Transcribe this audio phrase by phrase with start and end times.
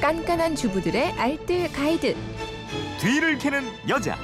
[0.00, 2.14] 깐깐한 주부들의 알뜰 가이드.
[3.00, 4.16] 뒤를 캐는 여자.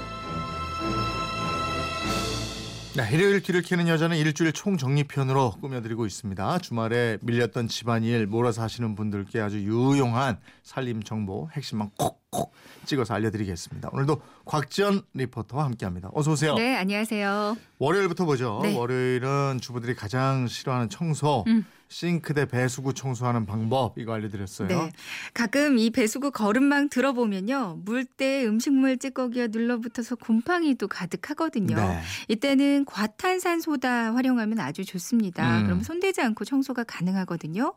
[2.97, 6.59] 네, 일요일 뒤를 캐는 여자는 일주일 총정리편으로 꾸며드리고 있습니다.
[6.59, 12.55] 주말에 밀렸던 집안일 몰아서 하시는 분들께 아주 유용한 살림 정보 핵심만 콕콕
[12.87, 13.89] 찍어서 알려드리겠습니다.
[13.93, 16.11] 오늘도 곽지연 리포터와 함께합니다.
[16.15, 16.55] 어서 오세요.
[16.55, 17.57] 네, 안녕하세요.
[17.79, 18.61] 월요일부터 보죠.
[18.63, 18.77] 네.
[18.77, 21.67] 월요일은 주부들이 가장 싫어하는 청소, 음.
[21.95, 24.67] 싱크대 배수구 청소하는 방법 이거 알려드렸어요.
[24.67, 24.93] 네.
[25.33, 27.83] 가끔 이 배수구 거름망 들어보면요.
[27.85, 31.77] 물때 음식물 찌꺼기가 눌러붙어서 곰팡이도 가득하거든요.
[31.77, 32.01] 네.
[32.27, 35.61] 이때는 과탄산 소다 활용하면 아주 좋습니다.
[35.61, 35.65] 음.
[35.65, 37.75] 그럼 손대지 않고 청소가 가능하거든요.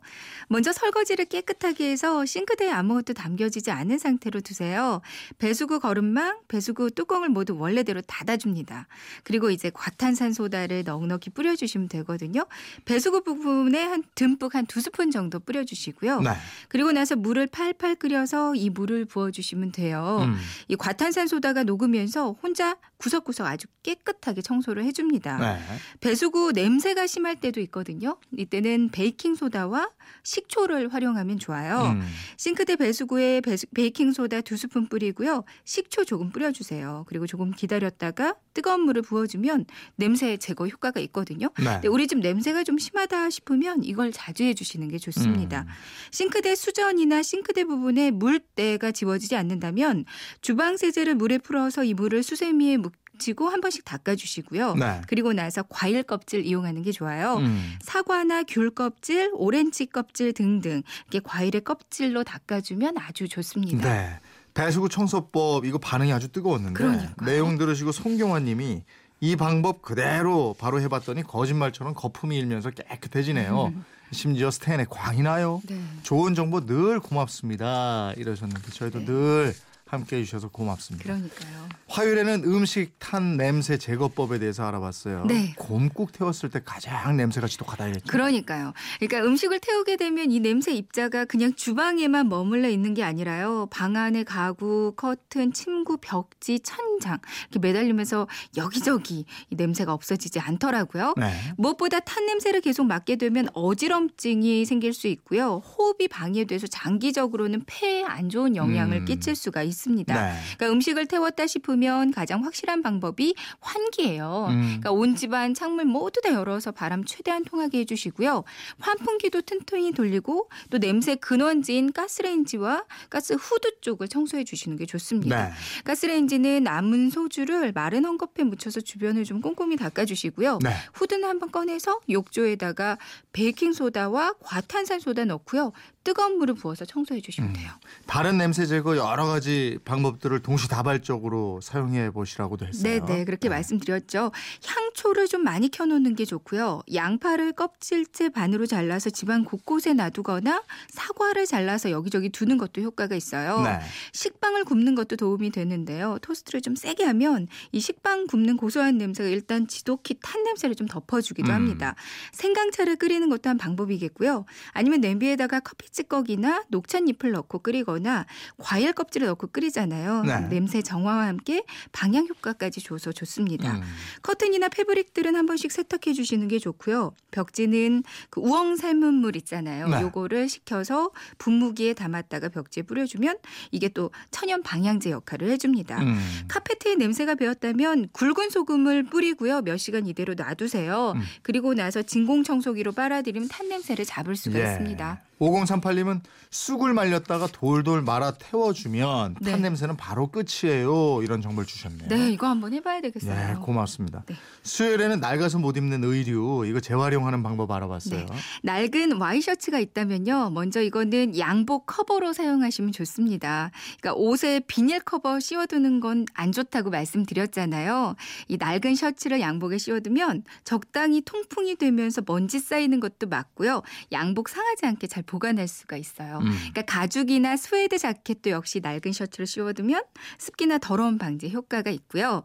[0.48, 5.02] 먼저 설거지를 깨끗하게 해서 싱크대에 아무것도 담겨지지 않은 상태로 두세요.
[5.38, 8.88] 배수구 거름망, 배수구 뚜껑을 모두 원래대로 닫아줍니다.
[9.22, 12.48] 그리고 이제 과탄산 소다를 넉넉히 뿌려주시면 되거든요.
[12.86, 16.22] 배수구 부분에 한 듬뿍 한 두 스푼 정도 뿌려주시고요.
[16.22, 16.30] 네.
[16.68, 20.20] 그리고 나서 물을 팔팔 끓여서 이 물을 부어주시면 돼요.
[20.24, 20.36] 음.
[20.68, 25.38] 이 과탄산 소다가 녹으면서 혼자 구석구석 아주 깨끗하게 청소를 해줍니다.
[25.38, 25.60] 네.
[26.02, 28.18] 배수구 냄새가 심할 때도 있거든요.
[28.38, 29.90] 이때는 베이킹 소다와
[30.24, 31.92] 식초를 활용하면 좋아요.
[31.94, 32.02] 음.
[32.38, 35.44] 싱크대 배수구에 배수- 베이킹 소다 두 스푼 뿌리고요.
[35.66, 37.06] 식초 조금 뿌려주세요.
[37.08, 39.66] 그리고 조금 기다렸다가 뜨거운 물을 부어주면
[39.96, 41.50] 냄새 제거 효과가 있거든요.
[41.60, 41.64] 네.
[41.66, 45.62] 근데 우리 집 냄새가 좀 심하다 싶으면 이걸 자주 해주시는 게 좋습니다.
[45.62, 45.68] 음.
[46.12, 50.06] 싱크대 수전이나 싱크대 부분에 물때가 지워지지 않는다면
[50.42, 54.76] 주방 세제를 물에 풀어서 이 물을 수세미에 묻히고 한 번씩 닦아주시고요.
[54.76, 55.02] 네.
[55.08, 57.38] 그리고 나서 과일 껍질 이용하는 게 좋아요.
[57.38, 57.76] 음.
[57.82, 63.92] 사과나 귤 껍질, 오렌지 껍질 등등 이렇게 과일의 껍질로 닦아주면 아주 좋습니다.
[63.92, 64.20] 네.
[64.54, 67.28] 배수구 청소법 이거 반응이 아주 뜨거웠는데 그러니까요.
[67.28, 68.84] 내용 들으시고 송경환님이
[69.20, 73.74] 이 방법 그대로 바로 해봤더니 거짓말처럼 거품이 일면서 깨끗해지네요.
[74.12, 75.62] 심지어 스텐에 광이 나요.
[75.68, 75.80] 네.
[76.04, 78.14] 좋은 정보 늘 고맙습니다.
[78.16, 79.06] 이러셨는데 저희도 네.
[79.06, 79.54] 늘
[79.88, 81.06] 함께 해 주셔서 고맙습니다.
[81.06, 81.70] 그러니까요.
[81.88, 85.26] 화요일에는 음식 탄 냄새 제거법에 대해서 알아봤어요.
[85.26, 85.54] 네.
[85.58, 88.12] 곰국 태웠을 때 가장 냄새가 지독하다 이랬죠.
[88.12, 88.74] 그러니까요.
[89.00, 93.68] 그러니까 음식을 태우게 되면 이 냄새 입자가 그냥 주방에만 머물러 있는 게 아니라요.
[93.72, 98.28] 방 안의 가구, 커튼, 침구, 벽지, 천장 이렇게 매달리면서
[98.58, 101.14] 여기저기 이 냄새가 없어지지 않더라고요.
[101.16, 101.34] 네.
[101.58, 105.60] 무엇보다 탄 냄새를 계속 맡게 되면 어지럼증이 생길 수 있고요.
[105.60, 109.06] 호흡이 방해돼서 장기적으로는 폐에 안 좋은 영향을 음.
[109.06, 109.77] 끼칠 수가 있습니다.
[110.14, 110.34] 네.
[110.58, 114.48] 그러니까 음식을 태웠다 싶으면 가장 확실한 방법이 환기예요.
[114.50, 114.62] 음.
[114.62, 118.44] 그러니까 온 집안 창문 모두 다 열어서 바람 최대한 통하게 해주시고요.
[118.80, 125.50] 환풍기도 튼튼히 돌리고 또 냄새 근원지인 가스레인지와 가스 후드 쪽을 청소해 주시는 게 좋습니다.
[125.50, 125.54] 네.
[125.84, 130.60] 가스레인지는 남은 소주를 마른 헝겊에 묻혀서 주변을 좀 꼼꼼히 닦아주시고요.
[130.64, 130.74] 네.
[130.94, 132.98] 후드는 한번 꺼내서 욕조에다가
[133.34, 135.72] 베이킹 소다와 과탄산 소다 넣고요.
[136.04, 137.54] 뜨거운 물을 부어서 청소해 주시면 음.
[137.54, 137.70] 돼요.
[138.06, 142.84] 다른 냄새 제거 여러 가지 방법들을 동시다발적으로 사용해 보시라고도 했어요.
[142.84, 144.32] 네, 네, 그렇게 말씀드렸죠.
[144.66, 146.82] 향 초를 좀 많이 켜놓는 게 좋고요.
[146.92, 153.62] 양파를 껍질째 반으로 잘라서 집안 곳곳에 놔두거나 사과를 잘라서 여기저기 두는 것도 효과가 있어요.
[153.62, 153.80] 네.
[154.14, 156.18] 식빵을 굽는 것도 도움이 되는데요.
[156.24, 161.52] 토스트를 좀 세게 하면 이 식빵 굽는 고소한 냄새가 일단 지독히 탄 냄새를 좀 덮어주기도
[161.52, 161.54] 음.
[161.54, 161.94] 합니다.
[162.32, 164.46] 생강차를 끓이는 것도 한 방법이겠고요.
[164.72, 168.26] 아니면 냄비에다가 커피 찌꺼기나 녹찻잎을 넣고 끓이거나
[168.58, 170.24] 과일 껍질을 넣고 끓이잖아요.
[170.24, 170.40] 네.
[170.48, 173.78] 냄새 정화와 함께 방향 효과까지 줘서 좋습니다.
[173.78, 173.84] 음.
[174.24, 177.14] 커튼이나 패브릭들은 한 번씩 세탁해 주시는 게 좋고요.
[177.32, 179.88] 벽지는 그 우엉 삶은 물 있잖아요.
[179.88, 180.02] 네.
[180.02, 183.38] 요거를 식혀서 분무기에 담았다가 벽지에 뿌려주면
[183.72, 186.02] 이게 또 천연 방향제 역할을 해줍니다.
[186.02, 186.18] 음.
[186.48, 189.62] 카페트에 냄새가 배었다면 굵은 소금을 뿌리고요.
[189.62, 191.14] 몇 시간 이대로 놔두세요.
[191.16, 191.22] 음.
[191.44, 194.64] 그리고 나서 진공 청소기로 빨아들이면 탄 냄새를 잡을 수가 예.
[194.64, 195.22] 있습니다.
[195.40, 199.58] 5038님은 쑥을 말렸다가 돌돌 말아 태워주면 탄 네.
[199.58, 201.22] 냄새는 바로 끝이에요.
[201.24, 202.08] 이런 정보를 주셨네요.
[202.10, 203.52] 네, 이거 한번 해봐야 되겠어요.
[203.52, 204.24] 예, 고맙습니다.
[204.28, 204.36] 네.
[204.64, 208.26] 수요일에는 낡아서 못 입는 의류 이거 재활용하는 방법 알아봤어요.
[208.26, 208.36] 네.
[208.64, 210.52] 낡은 와이셔츠가 있다면요.
[210.52, 213.72] 먼저 이거는 양복 커버로 사용하시면 좋습니다.
[214.00, 218.16] 그러니까 옷에 비닐 커버 씌워두는 건 안 좋다고 말씀드렸잖아요.
[218.48, 223.82] 이 낡은 셔츠를 양복에 씌워두면 적당히 통풍이 되면서 먼지 쌓이는 것도 막고요.
[224.12, 226.40] 양복 상하지 않게 잘 보관할 수가 있어요.
[226.40, 226.50] 음.
[226.50, 230.02] 그러니까 가죽이나 스웨이드 자켓도 역시 낡은 셔츠를 씌워두면
[230.40, 232.44] 습기나 더러운 방지 효과가 있고요.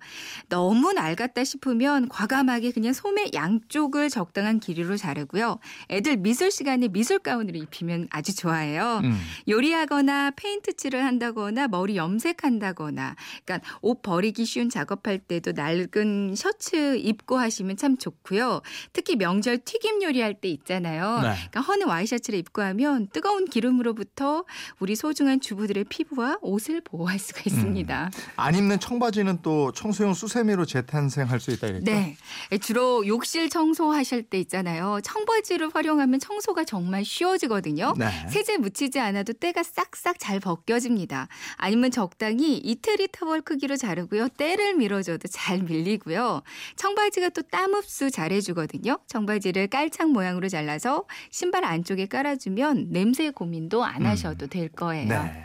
[0.48, 5.58] 너무 낡았다 싶으면 과감하게 그냥 소매 양쪽을 적당한 길이로 자르고요.
[5.90, 9.00] 애들 미술 시간에 미술 가운으로 입히면 아주 좋아해요.
[9.04, 9.18] 음.
[9.48, 17.38] 요리하거나 페인트 칠을 한다거나 머리 염색한다거나 그러니까 옷 버리기 쉬운 작업할 때도 낡은 셔츠 입고
[17.38, 18.60] 하시면 참 좋고요.
[18.92, 21.16] 특히 명절 튀김 요리할 때 있잖아요.
[21.16, 21.34] 네.
[21.34, 24.44] 그러니까 허는 와이셔츠를 입고 하면 나면 뜨거운 기름으로부터
[24.78, 28.10] 우리 소중한 주부들의 피부와 옷을 보호할 수가 있습니다.
[28.36, 31.84] 안 입는 청바지는 또 청소용 수세미로 재탄생할 수 있다 이랬죠.
[31.84, 32.16] 네.
[32.60, 35.00] 주로 욕실 청소하실 때 있잖아요.
[35.04, 37.94] 청바지를 활용하면 청소가 정말 쉬워지거든요.
[37.98, 38.08] 네.
[38.30, 41.28] 세제 묻히지 않아도 때가 싹싹 잘 벗겨집니다.
[41.56, 44.28] 아니면 적당히 이태리 타월 크기로 자르고요.
[44.30, 46.42] 때를 밀어줘도 잘 밀리고요.
[46.76, 48.98] 청바지가 또 땀 흡수 잘 해주거든요.
[49.08, 55.08] 청바지를 깔창 모양으로 잘라서 신발 안쪽에 깔아주면 냄새 고민도 안 하셔도 될 거예요.
[55.08, 55.44] 네.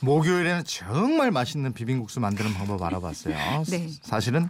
[0.00, 3.34] 목요일에는 정말 맛있는 비빔국수 만드는 방법 알아봤어요.
[3.70, 3.88] 네.
[4.02, 4.48] 사실은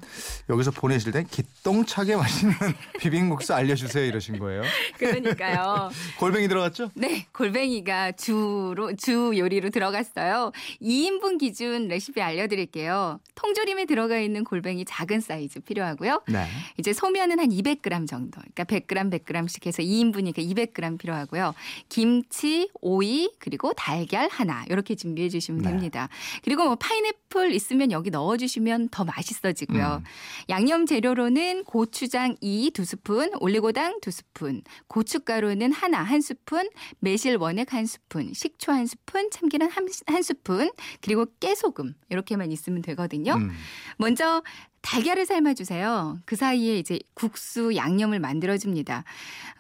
[0.51, 2.55] 여기서 보내실 땐 기똥차게 맛있는
[3.01, 4.63] 비빔국수 알려주세요 이러신 거예요.
[4.99, 5.91] 그러니까요.
[6.19, 6.91] 골뱅이 들어갔죠?
[6.95, 10.53] 네, 골뱅이가 주로 주 요리로 들어갔어요.
[10.83, 13.21] 2인분 기준 레시피 알려드릴게요.
[13.35, 16.23] 통조림에 들어가 있는 골뱅이 작은 사이즈 필요하고요.
[16.29, 16.47] 네.
[16.77, 18.41] 이제 소면은 한 200g 정도.
[18.41, 21.55] 그러니까 100g, 100g씩 해서 2인분이니까 200g 필요하고요.
[21.89, 25.71] 김치, 오이, 그리고 달걀 하나 이렇게 준비해 주시면 네.
[25.71, 26.09] 됩니다.
[26.43, 30.03] 그리고 뭐 파인애플 있으면 여기 넣어 주시면 더 맛있어지고요.
[30.03, 30.05] 음.
[30.49, 36.69] 양념 재료로는 고추장 2, 2스푼, 올리고당 2스푼, 고춧가루는 하나, 한 스푼,
[37.01, 40.71] 매실 원액 한 스푼, 식초 한 스푼, 참기름 한, 한 스푼,
[41.01, 43.35] 그리고 깨소금 이렇게만 있으면 되거든요.
[43.35, 43.51] 음.
[43.97, 44.43] 먼저
[44.89, 46.21] 달걀을 삶아주세요.
[46.25, 49.05] 그 사이에 이제 국수 양념을 만들어줍니다.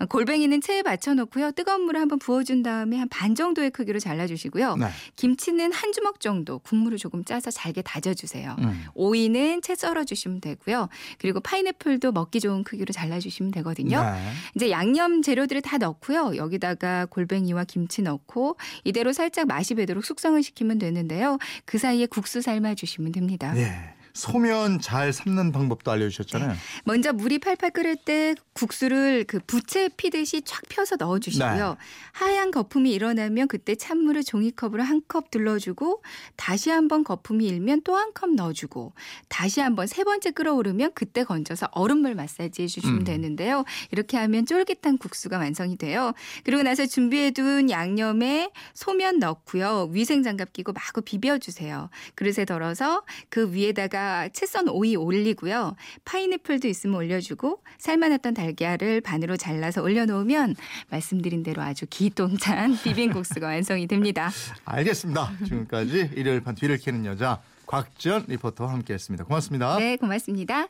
[0.08, 1.52] 골뱅이는 체에 받쳐놓고요.
[1.52, 4.76] 뜨거운 물을 한번 부어준 다음에 한 반 정도의 크기로 잘라주시고요.
[4.76, 4.86] 네.
[5.16, 8.56] 김치는 한 주먹 정도 국물을 조금 짜서 잘게 다져주세요.
[8.60, 8.84] 음.
[8.94, 10.88] 오이는 채 썰어주시면 되고요.
[11.18, 14.02] 그리고 파인애플도 먹기 좋은 크기로 잘라주시면 되거든요.
[14.02, 14.30] 네.
[14.54, 16.36] 이제 양념 재료들을 다 넣고요.
[16.36, 21.38] 여기다가 골뱅이와 김치 넣고 이대로 살짝 맛이 배도록 숙성을 시키면 되는데요.
[21.64, 23.52] 그 사이에 국수 삶아주시면 됩니다.
[23.56, 23.97] 예.
[24.14, 26.54] 소면 잘 삶는 방법도 알려주셨잖아요.
[26.84, 31.76] 먼저 물이 팔팔 끓을 때 국수를 그 부채 피듯이 쫙 펴서 넣어주시고요.
[32.12, 36.02] 하얀 거품이 일어나면 그때 찬물을 종이컵으로 한 컵 둘러주고
[36.36, 38.92] 다시 한번 거품이 일면 또 한 컵 넣어주고
[39.28, 43.04] 다시 한번 세 번째 끓어오르면 그때 건져서 얼음물 마사지 해주시면 음.
[43.04, 43.64] 되는데요.
[43.92, 46.12] 이렇게 하면 쫄깃한 국수가 완성이 돼요.
[46.44, 49.88] 그리고 나서 준비해둔 양념에 소면 넣고요.
[49.92, 51.90] 위생장갑 끼고 마구 비벼주세요.
[52.16, 53.72] 그릇에 덜어서 그 위에
[54.08, 55.76] 다가 채 썬 오이 올리고요.
[56.06, 60.56] 파인애플도 있으면 올려주고 삶아놨던 달걀을 반으로 잘라서 올려놓으면
[60.88, 64.30] 말씀드린 대로 아주 기똥찬 비빔국수가 완성이 됩니다.
[64.64, 65.32] 알겠습니다.
[65.44, 69.24] 지금까지 일요일 판 뒤를 캐는 여자 곽지연 리포터와 함께했습니다.
[69.24, 69.76] 고맙습니다.
[69.78, 70.66] 네, 고맙습니다.